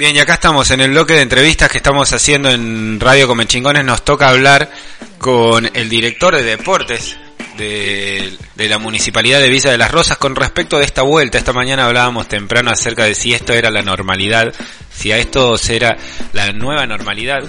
Bien, 0.00 0.16
y 0.16 0.18
acá 0.18 0.32
estamos 0.32 0.70
en 0.70 0.80
el 0.80 0.92
bloque 0.92 1.12
de 1.12 1.20
entrevistas 1.20 1.68
que 1.68 1.76
estamos 1.76 2.10
haciendo 2.14 2.48
en 2.48 2.98
Radio 2.98 3.28
Comechingones. 3.28 3.84
Nos 3.84 4.02
toca 4.02 4.30
hablar 4.30 4.70
con 5.18 5.68
el 5.74 5.90
director 5.90 6.34
de 6.34 6.42
deportes 6.42 7.18
de, 7.58 8.38
la 8.56 8.78
Municipalidad 8.78 9.40
de 9.40 9.50
Villa 9.50 9.70
de 9.70 9.76
las 9.76 9.90
Rosas 9.90 10.16
con 10.16 10.34
respecto 10.34 10.78
de 10.78 10.86
esta 10.86 11.02
vuelta. 11.02 11.36
Esta 11.36 11.52
mañana 11.52 11.84
hablábamos 11.84 12.28
temprano 12.28 12.70
acerca 12.70 13.04
de 13.04 13.14
si 13.14 13.34
esto 13.34 13.52
era 13.52 13.70
la 13.70 13.82
normalidad, 13.82 14.54
si 14.90 15.12
a 15.12 15.18
esto 15.18 15.58
será 15.58 15.98
la 16.32 16.50
nueva 16.52 16.86
normalidad. 16.86 17.42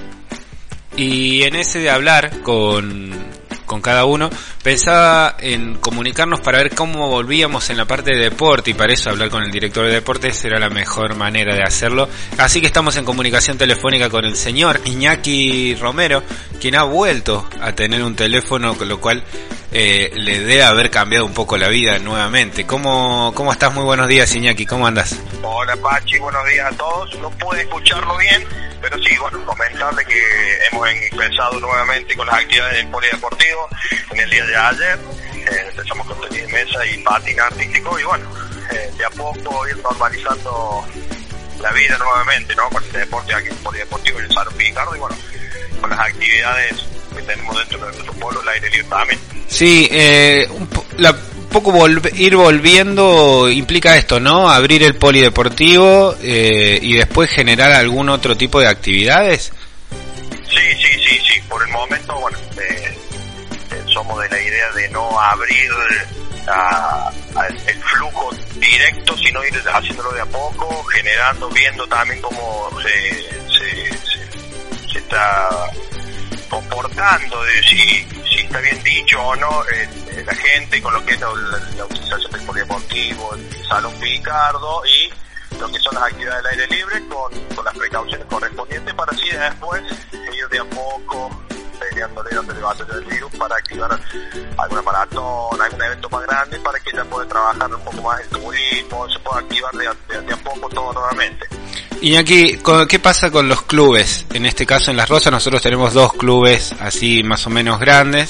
Y 0.97 1.43
en 1.43 1.55
ese 1.55 1.79
de 1.79 1.89
hablar 1.89 2.41
con 2.41 3.13
con 3.71 3.79
cada 3.79 4.03
uno, 4.03 4.29
pensaba 4.61 5.37
en 5.39 5.75
comunicarnos 5.75 6.41
para 6.41 6.57
ver 6.57 6.75
cómo 6.75 7.07
volvíamos 7.07 7.69
en 7.69 7.77
la 7.77 7.85
parte 7.85 8.11
de 8.11 8.23
deporte 8.23 8.71
y 8.71 8.73
para 8.73 8.91
eso 8.91 9.09
hablar 9.09 9.29
con 9.29 9.43
el 9.43 9.49
director 9.49 9.85
de 9.85 9.93
deportes 9.93 10.43
era 10.43 10.59
la 10.59 10.69
mejor 10.69 11.15
manera 11.15 11.55
de 11.55 11.63
hacerlo. 11.63 12.09
Así 12.37 12.59
que 12.59 12.67
estamos 12.67 12.97
en 12.97 13.05
comunicación 13.05 13.57
telefónica 13.57 14.09
con 14.09 14.25
el 14.25 14.35
señor 14.35 14.81
Iñaki 14.83 15.75
Romero, 15.75 16.21
quien 16.59 16.75
ha 16.75 16.83
vuelto 16.83 17.47
a 17.61 17.71
tener 17.71 18.03
un 18.03 18.13
teléfono, 18.13 18.77
con 18.77 18.89
lo 18.89 18.99
cual 18.99 19.23
eh, 19.71 20.11
le 20.15 20.41
debe 20.41 20.63
haber 20.63 20.91
cambiado 20.91 21.25
un 21.25 21.33
poco 21.33 21.55
la 21.55 21.69
vida 21.69 21.97
nuevamente. 21.97 22.65
¿Cómo, 22.65 23.31
¿Cómo 23.33 23.53
estás? 23.53 23.73
Muy 23.73 23.85
buenos 23.85 24.09
días, 24.09 24.35
Iñaki, 24.35 24.65
¿cómo 24.65 24.85
andas? 24.85 25.17
Hola, 25.41 25.77
Pachi, 25.77 26.19
buenos 26.19 26.45
días 26.45 26.73
a 26.73 26.75
todos. 26.75 27.17
No 27.19 27.29
pude 27.29 27.61
escucharlo 27.61 28.17
bien, 28.17 28.43
pero 28.81 28.97
sí, 29.03 29.15
bueno, 29.17 29.45
comentarle 29.45 30.03
que 30.05 30.59
hemos 30.71 30.89
empezado 30.89 31.59
nuevamente 31.59 32.15
con 32.15 32.25
las 32.25 32.35
actividades 32.35 32.77
del 32.77 32.87
polideportivo 32.87 33.69
en 34.11 34.19
el 34.19 34.29
día 34.29 34.45
de 34.45 34.55
ayer. 34.55 34.99
Eh, 35.35 35.65
empezamos 35.69 36.07
con 36.07 36.21
tenis 36.21 36.47
de 36.47 36.53
mesa 36.53 36.85
y 36.85 36.97
patín 36.99 37.39
artístico 37.39 37.99
y 37.99 38.03
bueno, 38.03 38.25
eh, 38.71 38.91
de 38.97 39.05
a 39.05 39.09
poco 39.11 39.67
ir 39.67 39.77
normalizando 39.77 40.85
la 41.59 41.71
vida 41.71 41.97
nuevamente, 41.97 42.55
¿no? 42.55 42.69
Con 42.69 42.83
el 42.83 42.91
deporte 42.91 43.33
aquí 43.33 43.47
el 43.47 43.55
polideportivo 43.55 44.19
en 44.19 44.25
el 44.25 44.31
Salón 44.31 44.53
Picardo 44.55 44.95
y 44.95 44.99
bueno, 44.99 45.15
con 45.79 45.89
las 45.89 45.99
actividades 45.99 46.85
que 47.15 47.21
tenemos 47.21 47.57
dentro 47.57 47.79
de 47.79 47.85
nuestro 47.85 48.13
pueblo, 48.13 48.41
el 48.41 48.49
aire 48.49 48.69
libre 48.69 48.87
también. 48.89 49.19
Sí, 49.47 49.87
eh, 49.91 50.47
la, 50.97 51.15
poco 51.51 51.87
ir 52.15 52.35
volviendo 52.35 53.49
implica 53.49 53.97
esto, 53.97 54.19
¿no? 54.19 54.49
Abrir 54.49 54.83
el 54.83 54.95
polideportivo 54.95 56.15
eh, 56.23 56.79
y 56.81 56.93
después 56.93 57.29
generar 57.29 57.71
algún 57.73 58.09
otro 58.09 58.35
tipo 58.35 58.59
de 58.59 58.67
actividades. 58.67 59.51
Sí, 60.49 60.75
sí, 60.81 61.03
sí, 61.05 61.19
sí. 61.19 61.41
Por 61.49 61.61
el 61.61 61.69
momento, 61.69 62.17
bueno, 62.19 62.37
eh, 62.57 62.97
eh, 63.71 63.83
somos 63.93 64.21
de 64.23 64.29
la 64.29 64.41
idea 64.41 64.71
de 64.71 64.89
no 64.89 65.19
abrir 65.19 65.71
el 67.67 67.83
flujo 67.83 68.29
directo, 68.55 69.17
sino 69.17 69.45
ir 69.45 69.61
haciéndolo 69.71 70.11
de 70.13 70.21
a 70.21 70.25
poco, 70.25 70.83
generando, 70.85 71.49
viendo 71.49 71.85
también 71.87 72.21
cómo 72.21 72.69
se, 72.81 73.13
se, 73.49 74.91
se 74.91 74.99
está 74.99 75.49
comportando, 76.49 77.43
de 77.43 77.63
si, 77.63 78.20
si 78.31 78.39
está 78.39 78.59
bien 78.59 78.81
dicho 78.83 79.21
o 79.21 79.35
no 79.35 79.63
eh, 79.73 80.23
la 80.25 80.33
gente 80.33 80.81
con 80.81 80.93
lo 80.93 81.05
que 81.05 81.13
es 81.13 81.19
la, 81.19 81.29
utilización 81.85 82.31
del 82.31 82.41
polideportivo, 82.45 83.35
el 83.35 83.65
salón 83.67 83.93
Picardo 83.99 84.81
y 84.85 85.57
lo 85.59 85.69
que 85.69 85.79
son 85.79 85.95
las 85.95 86.03
actividades 86.05 86.43
del 86.43 86.61
aire 86.61 86.75
libre 86.75 87.07
con, 87.07 87.31
con 87.55 87.65
las 87.65 87.77
precauciones 87.77 88.25
correspondientes 88.27 88.93
para 88.93 89.11
así 89.11 89.29
después 89.29 89.83
ir 90.13 90.47
de 90.49 90.59
a 90.59 90.65
poco 90.65 91.29
peleándole 91.79 92.29
dando 92.31 92.53
el 92.53 92.87
del 92.87 93.05
virus 93.05 93.35
para 93.35 93.55
activar 93.55 93.99
alguna 94.57 94.81
maratón, 94.81 95.61
algún 95.61 95.81
evento 95.81 96.09
más 96.09 96.21
grande 96.23 96.59
para 96.59 96.79
que 96.79 96.91
ya 96.95 97.03
pueda 97.05 97.27
trabajar 97.27 97.73
un 97.73 97.81
poco 97.81 98.01
más 98.01 98.21
el 98.21 98.29
turismo, 98.29 99.09
se 99.09 99.19
pueda 99.19 99.39
activar 99.39 99.73
de, 99.73 100.21
de 100.21 100.33
a 100.33 100.37
poco 100.37 100.69
todo 100.69 100.93
nuevamente. 100.93 101.60
Iñaki, 102.01 102.59
¿qué 102.87 102.99
pasa 102.99 103.29
con 103.29 103.47
los 103.47 103.63
clubes? 103.63 104.25
En 104.33 104.45
este 104.45 104.65
caso 104.65 104.91
en 104.91 104.97
Las 104.97 105.09
Rosas 105.09 105.31
nosotros 105.31 105.61
tenemos 105.61 105.93
dos 105.93 106.13
clubes 106.13 106.73
así 106.79 107.23
más 107.23 107.45
o 107.45 107.49
menos 107.49 107.79
grandes. 107.79 108.29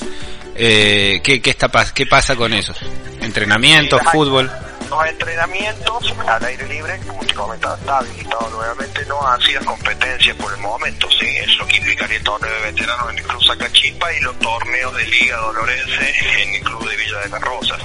Eh, 0.56 1.22
¿qué, 1.23 1.42
qué, 1.42 1.52
está, 1.52 1.70
¿Qué 1.94 2.06
pasa 2.06 2.36
con 2.36 2.53
esos? 2.53 2.78
¿Entrenamiento, 3.22 4.00
fútbol? 4.12 4.52
Los 4.91 5.06
entrenamientos 5.06 6.13
al 6.28 6.44
aire 6.44 6.68
libre, 6.68 7.00
como 7.07 7.24
te 7.25 7.34
comentaba, 7.34 7.78
está 7.78 8.00
habilitado 8.00 8.50
nuevamente, 8.50 9.06
no 9.06 9.25
han 9.25 9.40
sido 9.40 9.63
competencias 9.63 10.35
por 10.35 10.52
el 10.52 10.59
momento, 10.59 11.07
sí, 11.09 11.28
es 11.38 11.57
lo 11.57 11.66
que 11.66 11.78
implicaría 11.78 12.18
el 12.18 12.24
torneo 12.24 12.53
de 12.53 12.72
veteranos 12.72 13.09
en 13.12 13.18
el 13.19 13.24
Club 13.24 13.41
Sacachispa 13.41 14.13
y 14.13 14.19
los 14.19 14.38
torneos 14.40 14.94
de 14.94 15.07
Liga 15.07 15.38
Dolorense 15.38 16.13
en 16.41 16.56
el 16.56 16.62
Club 16.62 16.90
de 16.90 16.97
Villa 16.97 17.19
de 17.19 17.30
las 17.30 17.41
Rosas. 17.41 17.81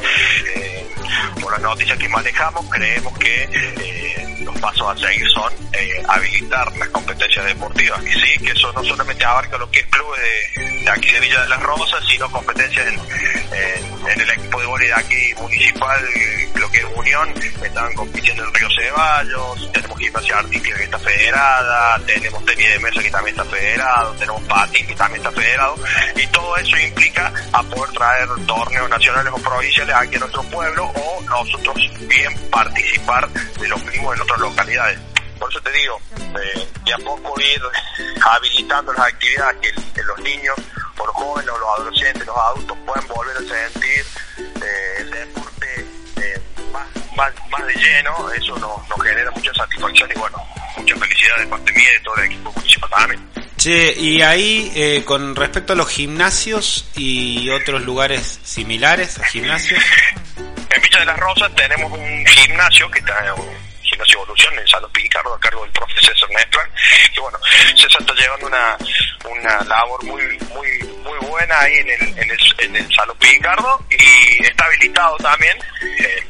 Eh, 0.56 0.88
por 1.40 1.52
las 1.52 1.60
noticias 1.60 1.96
que 1.96 2.08
manejamos, 2.08 2.66
creemos 2.70 3.16
que 3.18 3.48
eh, 3.52 4.38
los 4.40 4.58
pasos 4.58 4.88
a 4.88 5.06
seguir 5.06 5.28
son 5.30 5.52
eh, 5.74 6.02
habilitar 6.08 6.76
las 6.76 6.88
competencias 6.88 7.44
deportivas. 7.44 8.04
Y 8.04 8.12
sí, 8.14 8.44
que 8.44 8.50
eso 8.50 8.72
no 8.72 8.82
solamente 8.82 9.24
abarca 9.24 9.56
lo 9.58 9.70
que 9.70 9.78
es 9.78 9.86
club 9.86 10.08
de, 10.16 10.90
aquí 10.90 11.12
de 11.12 11.20
Villa 11.20 11.42
de 11.42 11.50
las 11.50 11.62
Rosas, 11.62 12.04
sino 12.10 12.28
competencias 12.32 12.84
en, 12.88 13.00
el 14.20 14.30
equipo 14.30 14.60
de 14.60 14.66
voleibol 14.66 14.98
aquí 14.98 15.34
municipal, 15.40 16.00
lo 16.54 16.70
que 16.70 16.78
es 16.78 16.95
Unión, 16.96 17.34
estaban 17.62 17.94
compitiendo 17.94 18.44
en 18.44 18.54
Río 18.54 18.68
Ceballos, 18.76 19.72
tenemos 19.72 19.98
gimnasia 19.98 20.38
artística 20.38 20.76
que 20.76 20.84
está 20.84 20.98
federada, 20.98 21.98
tenemos 22.06 22.44
tenis 22.44 22.68
de 22.68 22.78
mesa 22.80 23.02
que 23.02 23.10
también 23.10 23.38
está 23.38 23.50
federado, 23.50 24.12
tenemos 24.14 24.42
patín 24.44 24.86
que 24.86 24.94
también 24.94 25.26
está 25.26 25.40
federado, 25.40 25.76
y 26.16 26.26
todo 26.28 26.56
eso 26.56 26.78
implica 26.78 27.32
a 27.52 27.62
poder 27.62 27.90
traer 27.92 28.28
torneos 28.46 28.88
nacionales 28.88 29.32
o 29.32 29.38
provinciales 29.38 29.94
aquí 29.94 30.16
a 30.16 30.20
nuestro 30.20 30.42
pueblo 30.44 30.86
o 30.86 31.22
nosotros 31.22 31.76
bien 32.08 32.32
participar 32.50 33.28
de 33.28 33.68
los 33.68 33.84
mismos 33.84 34.14
en 34.14 34.22
otras 34.22 34.40
localidades. 34.40 34.98
Por 35.38 35.50
eso 35.50 35.60
te 35.60 35.72
digo, 35.72 36.00
eh, 36.16 36.68
de 36.84 37.04
poco 37.04 37.40
ir 37.40 37.62
habilitando 38.24 38.92
las 38.92 39.06
actividades 39.06 39.56
que, 39.60 40.02
los 40.02 40.18
niños, 40.20 40.56
los 40.96 41.08
jóvenes, 41.08 41.46
los 41.46 41.78
adolescentes, 41.78 42.26
los 42.26 42.36
adultos 42.36 42.78
puedan 42.86 43.08
volver 43.08 43.36
a 43.36 43.40
sentir 43.40 44.04
eh, 44.62 44.95
más, 47.16 47.32
más, 47.50 47.66
de 47.66 47.74
lleno, 47.74 48.30
eso 48.32 48.58
nos, 48.58 48.88
nos 48.88 49.02
genera 49.02 49.30
mucha 49.30 49.52
satisfacción 49.54 50.10
y 50.14 50.18
bueno, 50.18 50.42
mucha 50.76 50.96
felicidad 50.96 51.36
de 51.38 51.46
parte 51.46 51.72
mía 51.72 51.88
y 51.90 51.94
de 51.94 52.00
todo 52.00 52.16
el 52.16 52.24
equipo 52.24 52.52
municipal 52.52 52.90
también. 52.90 53.30
Che, 53.56 53.92
y 53.98 54.22
ahí, 54.22 54.70
eh, 54.76 55.02
con 55.04 55.34
respecto 55.34 55.72
a 55.72 55.76
los 55.76 55.88
gimnasios 55.88 56.90
y 56.94 57.48
otros 57.50 57.82
lugares 57.82 58.40
similares 58.44 59.18
a 59.18 59.24
gimnasios. 59.24 59.82
En 60.68 60.82
Villa 60.82 60.98
de 60.98 61.06
las 61.06 61.18
Rosas 61.18 61.54
tenemos 61.54 61.90
un 61.90 62.26
gimnasio 62.26 62.90
que 62.90 62.98
está 62.98 63.18
en 63.24 63.34
Gimnasio 63.82 64.18
Evolución 64.18 64.58
en 64.58 64.68
Salón 64.68 64.90
Picardo 64.92 65.32
a 65.32 65.40
cargo 65.40 65.62
del 65.62 65.70
profesor 65.72 66.12
César 66.12 66.28
Nestran. 66.30 66.70
Y 67.16 67.20
bueno, 67.20 67.38
César 67.74 68.00
está 68.00 68.12
llevando 68.12 68.46
una, 68.46 68.76
una 69.24 69.64
labor 69.64 70.04
muy 70.04 70.22
muy 70.52 70.68
muy 71.02 71.18
buena 71.28 71.60
ahí 71.60 71.76
en 71.76 71.88
el, 71.88 72.18
en 72.18 72.30
el, 72.30 72.38
en 72.58 72.76
el 72.76 72.94
Salón 72.94 73.16
Picardo 73.18 73.86
y 73.88 74.44
está 74.44 74.66
habilitado 74.66 75.16
también. 75.16 75.56
Eh, 75.98 76.25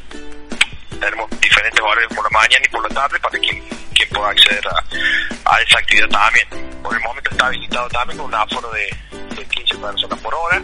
tenemos 0.99 1.29
diferentes 1.39 1.81
horarios 1.81 2.13
por 2.13 2.23
la 2.31 2.39
mañana 2.39 2.65
y 2.65 2.69
por 2.69 2.83
la 2.83 2.95
tarde 2.95 3.19
para 3.19 3.39
quien, 3.39 3.63
quien 3.93 4.09
pueda 4.09 4.29
acceder 4.29 4.63
a, 4.67 5.53
a 5.53 5.61
esa 5.61 5.79
actividad 5.79 6.09
también. 6.09 6.47
Por 6.81 6.95
el 6.95 7.01
momento 7.01 7.31
está 7.31 7.47
habilitado 7.47 7.89
también 7.89 8.17
con 8.17 8.27
un 8.27 8.35
aforo 8.35 8.69
de, 8.71 9.35
de 9.35 9.45
15 9.45 9.77
personas 9.77 10.19
por 10.19 10.33
hora. 10.33 10.61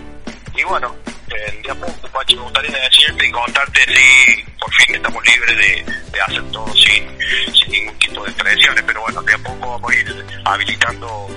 Y 0.56 0.64
bueno, 0.64 0.96
eh, 1.30 1.62
de 1.64 1.72
a 1.72 1.76
poco, 1.76 2.08
Pachi, 2.10 2.36
me 2.36 2.44
gustaría 2.44 2.78
decirte 2.80 3.28
y 3.28 3.32
contarte 3.32 3.82
si 3.86 4.44
por 4.60 4.74
fin 4.74 4.96
estamos 4.96 5.26
libres 5.26 5.58
de, 5.58 5.94
de 6.12 6.22
hacer 6.22 6.52
todo 6.52 6.74
sin, 6.74 7.18
sin 7.54 7.72
ningún 7.72 7.98
tipo 8.00 8.24
de 8.24 8.32
presiones, 8.34 8.84
pero 8.86 9.02
bueno, 9.02 9.22
de 9.24 9.34
a 9.34 9.38
poco 9.40 9.70
vamos 9.72 9.92
a 9.92 9.96
ir 9.96 10.26
habilitando 10.46 11.28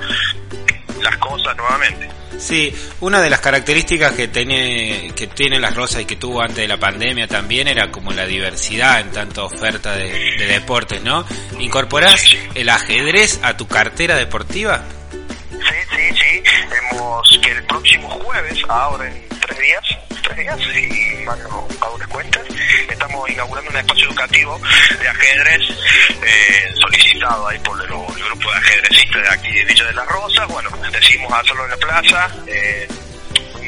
las 1.03 1.17
cosas 1.19 1.57
nuevamente. 1.57 2.09
Sí, 2.39 2.75
una 3.01 3.21
de 3.21 3.31
las 3.31 3.41
características 3.41 4.13
que 4.13 4.29
tiene, 4.29 5.13
que 5.17 5.27
tiene 5.27 5.59
las 5.59 5.75
rosas 5.75 6.03
y 6.03 6.05
que 6.05 6.17
tuvo 6.17 6.43
antes 6.43 6.59
de 6.59 6.69
la 6.69 6.77
pandemia 6.77 7.27
también 7.27 7.67
era 7.67 7.91
como 7.91 8.13
la 8.13 8.27
diversidad 8.27 9.01
en 9.01 9.11
tanta 9.11 9.43
oferta 9.43 9.97
de, 9.97 10.37
deportes, 10.47 11.03
¿no? 11.03 11.25
¿Incorporás 11.59 12.25
el 12.55 12.69
ajedrez 12.69 13.41
a 13.43 13.57
tu 13.57 13.67
cartera 13.67 14.17
deportiva? 14.17 14.85
Sí, 15.51 15.59
sí, 15.91 16.15
sí. 16.15 16.43
Hemos 16.93 17.39
que 17.43 17.53
el 17.53 17.65
próximo 17.65 18.09
jueves, 18.11 18.63
ahora 18.69 19.07
en 19.07 19.26
y 20.35 21.25
hago 21.27 21.99
las 21.99 22.09
cuentas, 22.09 22.43
estamos 22.91 23.29
inaugurando 23.31 23.71
un 23.71 23.77
espacio 23.77 24.07
educativo 24.09 24.61
de 25.01 25.09
ajedrez 25.09 25.63
eh, 26.23 26.75
solicitado 26.81 27.49
ahí 27.49 27.59
por 27.61 27.81
el, 27.81 27.87
grupo 27.89 28.51
de 28.51 28.57
ajedrecistas 28.57 29.23
de 29.23 29.29
aquí 29.29 29.53
de 29.53 29.65
Villa 29.65 29.85
de 29.85 29.95
las 29.95 30.07
Rosas. 30.07 30.49
Bueno, 30.49 30.71
decimos 30.93 31.33
hacerlo 31.33 31.65
en 31.65 31.71
la 31.71 31.77
plaza. 31.77 32.31
Eh, 32.47 32.89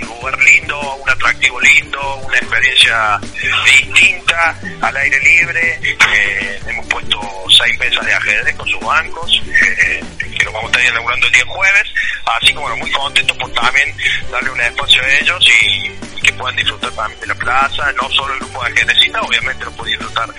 lugar 0.01 0.39
lindo, 0.41 0.97
un 0.97 1.11
atractivo 1.11 1.61
lindo, 1.61 2.17
una 2.25 2.39
experiencia 2.39 3.21
distinta, 3.65 4.59
al 4.81 4.97
aire 4.97 5.21
libre. 5.21 5.81
Eh, 5.83 6.61
hemos 6.67 6.87
puesto 6.87 7.21
seis 7.57 7.79
mesas 7.79 8.05
de 8.05 8.15
ajedrez 8.15 8.57
con 8.57 8.69
sus 8.69 8.81
bancos, 8.81 9.43
eh, 9.63 10.03
que 10.37 10.45
los 10.45 10.53
vamos 10.53 10.71
a 10.75 10.79
estar 10.79 10.93
inaugurando 10.93 11.27
el 11.27 11.33
día 11.33 11.45
jueves. 11.47 11.95
Así 12.25 12.53
que 12.53 12.59
bueno, 12.59 12.77
muy 12.77 12.91
contentos 12.91 13.37
por 13.37 13.51
también 13.53 13.95
darle 14.31 14.51
un 14.51 14.61
espacio 14.61 15.03
a 15.03 15.13
ellos 15.21 15.49
y, 15.63 16.08
puedan 16.38 16.56
disfrutar 16.56 16.90
también 16.93 17.20
de 17.20 17.26
la 17.26 17.35
plaza, 17.35 17.93
no 17.93 18.08
solo 18.11 18.32
el 18.35 18.40
grupo 18.40 18.64
de 18.64 18.73
ajedrecistas, 18.73 19.23
obviamente 19.23 19.64
lo 19.64 19.73
puede 19.73 19.90
disfrutar 19.90 20.35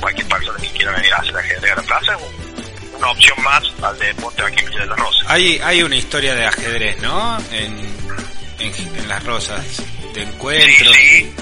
cualquier 0.00 0.28
persona 0.28 0.58
que 0.58 0.68
quiera 0.68 0.92
venir 0.92 1.12
a 1.14 1.16
hacer 1.16 1.36
ajedrez 1.36 1.72
a 1.72 1.76
la 1.76 1.82
plaza, 1.82 2.18
una 2.98 3.10
opción 3.10 3.42
más 3.42 3.62
al 3.82 3.98
deporte 3.98 4.42
aquí 4.42 4.60
en 4.60 4.66
Villa 4.66 4.80
de 4.80 4.86
las 4.86 4.98
Rosas. 4.98 5.30
Hay, 5.30 5.58
hay 5.64 5.82
una 5.82 5.96
historia 5.96 6.34
de 6.34 6.46
ajedrez, 6.46 7.00
¿no? 7.00 7.38
En, 7.52 7.94
en, 8.58 9.08
Las 9.08 9.24
Rosas, 9.24 9.82
de 10.14 10.22
encuentros. 10.22 10.94
Sí, 10.94 11.32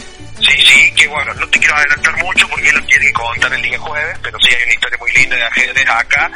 sí. 0.40 0.56
sí, 0.64 0.71
que 1.02 1.08
bueno, 1.08 1.34
no 1.34 1.48
te 1.48 1.58
quiero 1.58 1.74
adelantar 1.74 2.16
mucho 2.18 2.48
porque 2.48 2.68
él 2.68 2.76
lo 2.76 2.86
tiene 2.86 3.06
que 3.06 3.12
contar 3.12 3.52
el 3.52 3.62
día 3.62 3.78
jueves, 3.78 4.18
pero 4.22 4.38
sí 4.38 4.54
hay 4.54 4.62
una 4.62 4.72
historia 4.72 4.98
muy 4.98 5.12
linda 5.12 5.36
de 5.36 5.42
ajedrez 5.42 5.88
acá, 5.88 6.30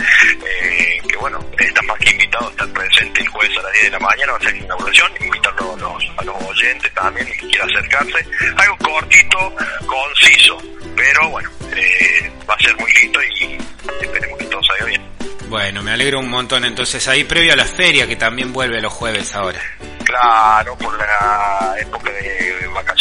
eh, 0.44 0.98
que 1.08 1.16
bueno, 1.16 1.38
está 1.58 1.82
más 1.82 1.98
que 1.98 2.10
invitado 2.10 2.48
a 2.48 2.50
estar 2.50 2.68
presente 2.70 3.20
el 3.20 3.28
jueves 3.28 3.58
a 3.58 3.62
las 3.62 3.72
10 3.72 3.84
de 3.84 3.90
la 3.90 3.98
mañana, 4.00 4.32
va 4.32 4.38
a 4.38 4.40
ser 4.40 4.52
la 4.52 4.64
inauguración, 4.64 5.12
invitarlo 5.20 5.72
a 5.72 5.76
los, 5.76 6.04
a 6.16 6.24
los 6.24 6.42
oyentes 6.42 6.94
también, 6.94 7.26
que 7.26 7.38
quiera 7.38 7.64
acercarse. 7.64 8.26
Algo 8.56 8.76
cortito, 8.78 9.56
conciso, 9.86 10.62
pero 10.96 11.30
bueno, 11.30 11.50
eh, 11.76 12.32
va 12.48 12.54
a 12.54 12.58
ser 12.58 12.76
muy 12.76 12.92
lindo 12.92 13.20
y 13.22 13.58
esperemos 14.02 14.38
que 14.38 14.44
todo 14.46 14.62
salga 14.64 14.84
bien. 14.86 15.16
Bueno, 15.48 15.82
me 15.84 15.92
alegro 15.92 16.18
un 16.18 16.28
montón. 16.28 16.64
Entonces 16.64 17.06
ahí 17.06 17.22
previo 17.22 17.52
a 17.52 17.56
la 17.56 17.66
feria 17.66 18.06
que 18.06 18.16
también 18.16 18.52
vuelve 18.52 18.80
los 18.80 18.92
jueves 18.92 19.34
ahora. 19.34 19.60
Claro, 20.04 20.76
por 20.76 20.96
la 20.98 21.74
época 21.78 22.10
de 22.10 22.66
vacaciones 22.74 22.95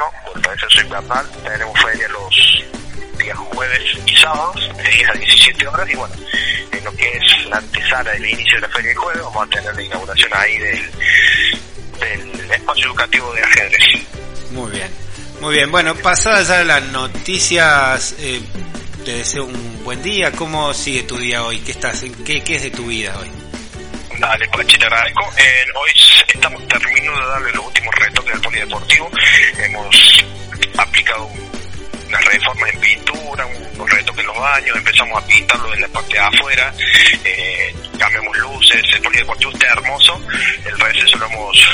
invierno, 0.00 0.12
por 0.24 0.36
el 0.36 0.58
receso 0.58 0.80
invernal, 0.82 1.30
tenemos 1.44 1.80
feria 1.80 2.08
los 2.08 2.64
días 3.18 3.38
jueves 3.38 3.82
y 4.06 4.16
sábados, 4.16 4.70
de 4.76 5.06
a 5.06 5.12
17 5.12 5.68
horas, 5.68 5.90
y 5.90 5.96
bueno, 5.96 6.14
en 6.72 6.84
lo 6.84 6.92
que 6.92 7.16
es 7.16 7.46
la 7.48 7.58
antesala 7.58 8.12
del 8.12 8.26
inicio 8.26 8.56
de 8.56 8.60
la 8.62 8.68
feria 8.68 8.90
de 8.90 8.96
jueves, 8.96 9.22
vamos 9.22 9.46
a 9.46 9.50
tener 9.50 9.74
la 9.74 9.82
inauguración 9.82 10.30
ahí 10.34 10.58
del, 10.58 10.90
del 12.36 12.50
espacio 12.50 12.86
educativo 12.86 13.32
de 13.34 13.42
ajedrez. 13.42 14.06
Muy 14.52 14.70
bien. 14.72 14.90
Muy 15.40 15.54
bien, 15.54 15.70
bueno, 15.70 15.94
pasadas 15.94 16.48
ya 16.48 16.64
las 16.64 16.82
noticias, 16.82 18.14
eh, 18.18 18.42
te 19.04 19.12
deseo 19.12 19.46
un 19.46 19.84
buen 19.84 20.02
día. 20.02 20.32
¿Cómo 20.32 20.74
sigue 20.74 21.02
tu 21.04 21.16
día 21.16 21.42
hoy? 21.44 21.60
¿Qué 21.60 21.72
estás? 21.72 22.04
¿Qué, 22.26 22.42
qué 22.42 22.56
es 22.56 22.62
de 22.64 22.70
tu 22.70 22.86
vida 22.86 23.16
hoy? 23.18 23.30
Dale, 24.18 24.48
Pachi, 24.48 24.78
te 24.78 24.84
agradezco. 24.84 25.24
hoy 25.74 25.90
estamos 26.28 26.68
terminando 26.68 27.20
de 27.20 27.26
darle 27.26 27.52
los 27.52 27.66
últimos 27.66 27.94
retoques 27.96 28.34
al 28.34 28.40
polideportivo. 28.40 29.10
Hemos 29.58 30.24
aplicado 30.76 31.30
unas 32.08 32.24
reformas 32.24 32.70
en 32.74 32.80
pintura, 32.80 33.46
unos 33.46 33.90
retoques 33.90 34.20
en 34.20 34.26
los 34.26 34.38
baños, 34.38 34.76
empezamos 34.76 35.22
a 35.22 35.26
pintarlo 35.26 35.74
en 35.74 35.80
la 35.80 35.88
parte 35.88 36.12
de 36.12 36.18
afuera, 36.18 36.74
eh, 37.24 37.74
cambiamos 37.98 38.36
luces, 38.38 38.82
el 38.92 39.02
polideportivo 39.02 39.52
está 39.52 39.66
hermoso, 39.68 40.20
el 40.64 40.78
receso 40.80 41.16
lo 41.18 41.26
hemos, 41.26 41.68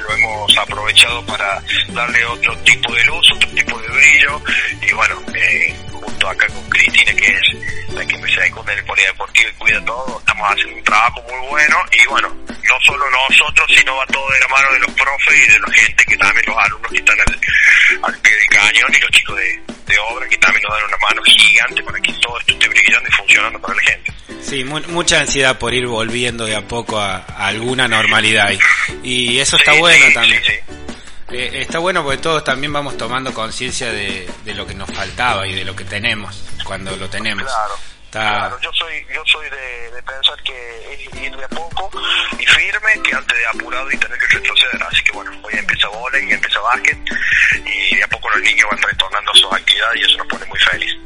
lo 0.00 0.14
hemos 0.14 0.58
aprovechado 0.58 1.26
para 1.26 1.62
darle 1.88 2.24
otro 2.24 2.56
tipo 2.58 2.94
de 2.94 3.04
luz, 3.04 3.26
otro 3.34 3.48
tipo 3.50 3.78
de 3.78 3.88
brillo, 3.88 4.42
y 4.80 4.94
bueno, 4.94 5.22
eh, 5.34 5.76
junto 6.04 6.28
acá 6.28 6.46
con 6.48 6.68
Cristina, 6.70 7.12
que 7.14 7.32
es 7.32 7.94
la 7.94 8.06
que 8.06 8.18
me 8.18 8.28
se 8.32 8.50
con 8.50 8.68
el 8.68 8.84
polideportivo 8.84 9.48
y 9.48 9.52
cuida 9.54 9.84
todo, 9.84 10.18
estamos 10.18 10.50
haciendo 10.50 10.76
un 10.76 10.84
trabajo 10.84 11.22
muy 11.22 11.48
bueno, 11.48 11.76
y 11.92 12.06
bueno, 12.08 12.28
no 12.28 12.80
solo 12.80 13.04
nosotros, 13.10 13.70
sino 13.76 13.96
va 13.96 14.06
todo 14.06 14.30
de 14.30 14.40
la 14.40 14.48
mano 14.48 14.72
de 14.72 14.78
los 14.80 14.90
profes 14.92 15.34
y 15.34 15.52
de 15.52 15.58
la 15.58 15.72
gente, 15.72 16.04
que 16.04 16.16
también 16.16 16.46
los 16.46 16.58
alumnos 16.58 16.92
que 16.92 16.98
están 16.98 17.20
al, 17.20 17.40
al 18.02 18.20
pie 18.20 18.36
del 18.36 18.48
cañón 18.48 18.94
y 18.94 19.00
los 19.00 19.10
chicos 19.10 19.36
de, 19.36 19.74
de 19.86 19.98
obra 19.98 20.28
que 20.28 20.36
también 20.38 20.62
nos 20.62 20.76
dan 20.76 20.86
una 20.88 20.96
mano 20.98 21.22
gigante 21.24 21.82
para 21.82 22.00
que 22.00 22.12
todo 22.14 22.38
esto 22.38 22.52
esté 22.52 22.68
brillando 22.68 23.08
y 23.08 23.12
funcionando 23.12 23.60
para 23.60 23.74
la 23.74 23.82
gente. 23.82 24.12
Sí, 24.40 24.64
mucha 24.64 25.20
ansiedad 25.20 25.58
por 25.58 25.74
ir 25.74 25.86
volviendo 25.86 26.44
de 26.44 26.54
a 26.54 26.62
poco 26.62 26.98
a, 26.98 27.16
alguna 27.38 27.88
normalidad 27.88 28.52
y, 29.02 29.38
eso 29.38 29.56
está 29.56 29.72
bueno 29.74 30.06
también. 30.12 30.42
Eh, 31.30 31.50
está 31.54 31.78
bueno 31.78 32.02
porque 32.02 32.18
todos 32.18 32.44
también 32.44 32.72
vamos 32.72 32.96
tomando 32.96 33.32
conciencia 33.32 33.90
de, 33.90 34.30
de, 34.44 34.54
lo 34.54 34.66
que 34.66 34.74
nos 34.74 34.90
faltaba 34.90 35.46
y 35.46 35.54
de 35.54 35.64
lo 35.64 35.74
que 35.74 35.84
tenemos 35.84 36.44
cuando 36.64 36.94
lo 36.96 37.08
tenemos. 37.08 37.44
Claro. 37.44 37.74
Claro, 38.14 38.56
yo 38.60 38.70
soy, 38.72 39.04
yo 39.12 39.20
soy 39.26 39.44
de, 39.50 40.02
pensar 40.02 40.40
que 40.44 40.94
es 40.94 41.20
ir 41.20 41.36
de 41.36 41.44
a 41.44 41.48
poco 41.48 41.90
y 42.38 42.46
firme 42.46 43.02
que 43.02 43.12
antes 43.12 43.36
de 43.36 43.46
apurado 43.46 43.90
y 43.90 43.96
tener 43.96 44.16
que 44.16 44.26
retroceder. 44.38 44.80
Así 44.84 45.02
que 45.02 45.10
bueno, 45.10 45.32
hoy 45.42 45.54
empieza 45.54 45.88
volei, 45.88 46.30
empieza 46.30 46.60
básquet 46.60 46.96
y 47.66 47.96
de 47.96 48.04
a 48.04 48.06
poco 48.06 48.30
los 48.30 48.40
niños 48.42 48.68
van 48.70 48.80
retornando 48.82 49.32
a 49.32 49.34
sus 49.34 49.52
actividades 49.52 50.00
y 50.00 50.04
eso 50.04 50.18
nos 50.18 50.26
pone 50.28 50.44
muy 50.44 50.58
feliz. 50.60 50.96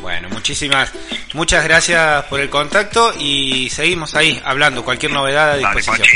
Bueno, 0.00 0.28
muchísimas, 0.28 0.92
muchas 1.32 1.64
gracias 1.64 2.24
por 2.26 2.38
el 2.38 2.50
contacto 2.50 3.12
y 3.18 3.68
seguimos 3.70 4.14
ahí 4.14 4.40
hablando. 4.44 4.84
Cualquier 4.84 5.10
novedad 5.10 5.52
a 5.52 5.56
disposición. 5.56 6.06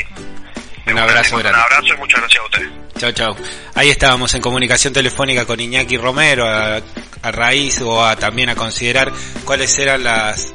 un 0.87 0.99
abrazo 0.99 1.39
grande. 1.39 1.59
Un 1.59 1.65
abrazo 1.65 1.95
y 1.95 1.97
muchas 1.97 2.21
gracias 2.21 2.43
a 2.43 2.45
ustedes. 2.45 2.88
Chao, 2.99 3.13
chao. 3.13 3.37
Ahí 3.75 3.91
estábamos 3.91 4.35
en 4.35 4.43
comunicación 4.43 4.93
telefónica 4.93 5.47
con 5.47 5.61
Iñaki 5.61 5.97
Romero, 5.97 6.49
a, 6.49 6.83
raíz 7.23 7.81
o 7.81 8.05
a, 8.05 8.17
también 8.17 8.49
a 8.49 8.57
considerar 8.57 9.13
cuáles 9.45 9.79
eran 9.79 10.03
las 10.03 10.53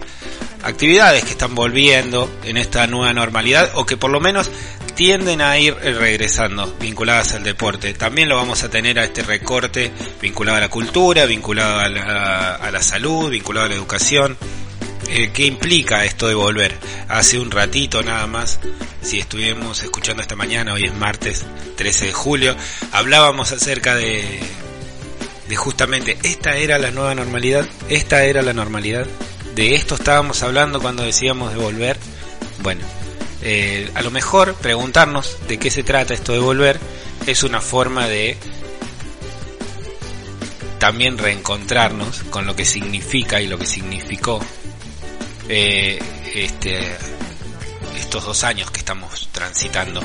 actividades 0.61 1.23
que 1.23 1.31
están 1.31 1.55
volviendo 1.55 2.29
en 2.43 2.57
esta 2.57 2.85
nueva 2.85 3.13
normalidad 3.13 3.71
o 3.75 3.85
que 3.85 3.95
por 3.95 4.11
lo 4.11 4.19
menos 4.19 4.51
tienden 4.93 5.39
a 5.39 5.57
ir 5.57 5.73
regresando 5.75 6.67
vinculadas 6.81 7.33
al 7.33 7.45
deporte. 7.45 7.93
También 7.93 8.27
lo 8.27 8.35
vamos 8.35 8.61
a 8.63 8.69
tener 8.69 8.99
a 8.99 9.05
este 9.05 9.23
recorte 9.23 9.93
vinculado 10.21 10.57
a 10.57 10.61
la 10.61 10.69
cultura, 10.69 11.25
vinculado 11.25 11.79
a 11.79 11.87
la, 11.87 12.55
a 12.55 12.71
la 12.71 12.81
salud, 12.81 13.29
vinculado 13.29 13.67
a 13.67 13.69
la 13.69 13.75
educación. 13.75 14.37
Eh, 15.09 15.31
¿Qué 15.33 15.45
implica 15.45 16.05
esto 16.05 16.27
de 16.27 16.33
volver? 16.33 16.75
Hace 17.07 17.39
un 17.39 17.51
ratito 17.51 18.01
nada 18.01 18.25
más, 18.27 18.59
si 19.01 19.19
estuvimos 19.19 19.83
escuchando 19.83 20.21
esta 20.21 20.35
mañana, 20.35 20.73
hoy 20.73 20.85
es 20.85 20.93
martes 20.95 21.45
13 21.75 22.07
de 22.07 22.13
julio, 22.13 22.55
hablábamos 22.91 23.51
acerca 23.51 23.95
de, 23.95 24.39
de 25.47 25.55
justamente 25.55 26.17
esta 26.23 26.57
era 26.57 26.79
la 26.79 26.91
nueva 26.91 27.13
normalidad, 27.13 27.67
esta 27.89 28.23
era 28.23 28.41
la 28.41 28.53
normalidad, 28.53 29.05
de 29.55 29.75
esto 29.75 29.95
estábamos 29.95 30.41
hablando 30.41 30.81
cuando 30.81 31.03
decíamos 31.03 31.53
de 31.53 31.59
volver. 31.59 31.97
Bueno, 32.61 32.81
eh, 33.41 33.91
a 33.93 34.01
lo 34.01 34.09
mejor 34.09 34.55
preguntarnos 34.55 35.37
de 35.47 35.59
qué 35.59 35.69
se 35.69 35.83
trata 35.83 36.13
esto 36.13 36.31
de 36.31 36.39
volver 36.39 36.79
es 37.27 37.43
una 37.43 37.61
forma 37.61 38.07
de 38.07 38.37
también 40.79 41.17
reencontrarnos 41.17 42.23
con 42.29 42.45
lo 42.45 42.55
que 42.55 42.65
significa 42.65 43.41
y 43.41 43.47
lo 43.47 43.57
que 43.57 43.65
significó 43.65 44.39
eh, 45.49 45.99
este, 46.33 46.79
estos 47.97 48.25
dos 48.25 48.43
años 48.43 48.71
que 48.71 48.79
estamos 48.79 49.29
transitando 49.31 50.01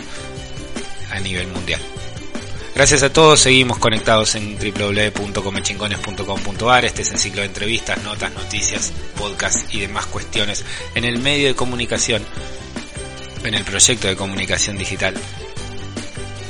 a 1.11 1.21
nivel 1.21 1.49
mundial. 1.49 1.81
Gracias 2.75 3.03
a 3.03 3.11
todos, 3.13 3.41
seguimos 3.41 3.79
conectados 3.79 4.35
en 4.37 4.57
www.comechingones.com.ar. 4.57 6.85
Este 6.85 7.03
es 7.03 7.11
el 7.11 7.19
ciclo 7.19 7.41
de 7.41 7.49
entrevistas, 7.49 8.01
notas, 8.05 8.33
noticias, 8.35 8.93
podcasts 9.17 9.65
y 9.75 9.81
demás 9.81 10.07
cuestiones 10.07 10.65
en 10.95 11.05
el 11.05 11.19
medio 11.19 11.49
de 11.49 11.57
comunicación, 11.57 12.25
en 13.43 13.55
el 13.55 13.65
proyecto 13.65 14.07
de 14.07 14.15
comunicación 14.15 14.79
digital 14.79 15.15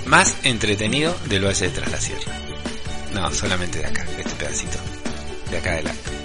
más 0.09 0.35
entretenido 0.43 1.15
del 1.27 1.45
Valle 1.45 1.69
de 1.69 1.73
Tras 1.73 1.91
la 1.91 2.01
Sierra. 2.01 2.33
No, 3.13 3.31
solamente 3.33 3.79
de 3.79 3.87
acá, 3.87 4.05
de 4.05 4.23
este 4.23 4.35
pedacito, 4.35 4.79
de 5.51 5.59
acá 5.59 5.73
adelante. 5.73 6.18